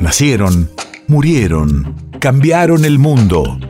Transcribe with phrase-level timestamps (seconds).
[0.00, 0.70] Nacieron,
[1.08, 3.60] murieron, cambiaron el mundo.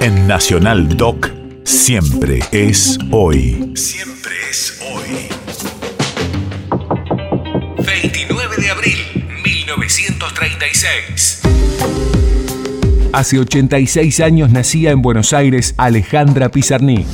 [0.00, 1.30] En Nacional Doc,
[1.64, 3.72] siempre es hoy.
[3.74, 5.28] Siempre es hoy.
[7.86, 8.98] 29 de abril,
[9.42, 11.40] 1936.
[13.14, 17.06] Hace 86 años nacía en Buenos Aires Alejandra Pizarní.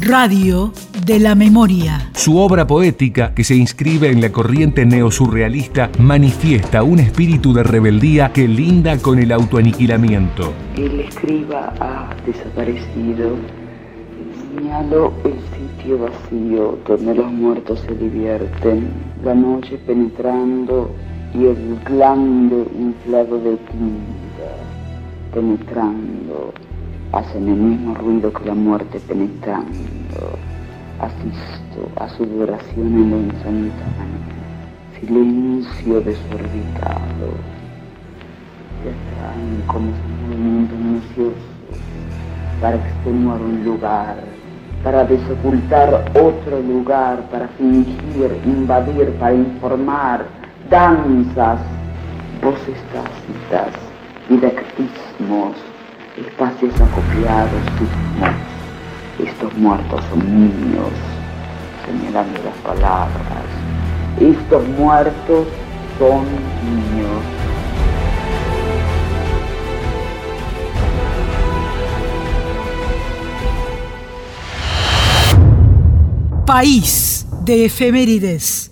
[0.00, 0.74] Radio
[1.04, 2.10] de la memoria.
[2.14, 8.32] Su obra poética, que se inscribe en la corriente neosurrealista, manifiesta un espíritu de rebeldía
[8.32, 10.52] que linda con el autoaniquilamiento.
[10.76, 13.36] El escriba ha desaparecido.
[14.56, 18.88] Señalo el sitio vacío donde los muertos se divierten,
[19.24, 20.94] la noche penetrando
[21.34, 24.24] y el glande inflado de tinta
[25.34, 26.54] penetrando
[27.12, 30.53] hacen el mismo ruido que la muerte penetrando.
[31.04, 33.84] Asisto a su duración en lo instantáneo,
[34.98, 37.28] silencio desorbitado.
[38.80, 41.36] Atraen como un movimiento minucioso
[42.58, 44.16] para extenuar un lugar,
[44.82, 50.24] para desocultar otro lugar, para fingir, invadir, para informar,
[50.70, 51.60] danzas,
[52.42, 53.74] voces tácitas,
[54.30, 55.54] didactismos,
[56.16, 58.53] espacios acopiados.
[59.18, 60.90] Estos muertos son niños,
[61.86, 63.44] señalando las palabras.
[64.20, 65.46] Estos muertos
[65.98, 66.24] son
[66.64, 67.22] niños.
[76.44, 78.63] País de efemérides.